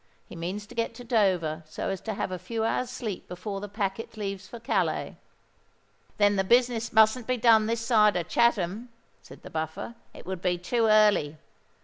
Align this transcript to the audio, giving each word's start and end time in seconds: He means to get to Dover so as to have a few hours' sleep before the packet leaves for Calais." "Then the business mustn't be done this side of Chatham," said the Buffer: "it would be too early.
He 0.27 0.35
means 0.35 0.65
to 0.65 0.73
get 0.73 0.95
to 0.95 1.03
Dover 1.03 1.61
so 1.69 1.89
as 1.89 2.01
to 2.01 2.15
have 2.15 2.31
a 2.31 2.39
few 2.39 2.63
hours' 2.63 2.89
sleep 2.89 3.27
before 3.27 3.61
the 3.61 3.69
packet 3.69 4.17
leaves 4.17 4.47
for 4.47 4.59
Calais." 4.59 5.15
"Then 6.17 6.37
the 6.37 6.43
business 6.43 6.91
mustn't 6.91 7.27
be 7.27 7.37
done 7.37 7.67
this 7.67 7.85
side 7.85 8.15
of 8.15 8.27
Chatham," 8.27 8.89
said 9.21 9.43
the 9.43 9.51
Buffer: 9.51 9.93
"it 10.15 10.25
would 10.25 10.41
be 10.41 10.57
too 10.57 10.87
early. 10.87 11.37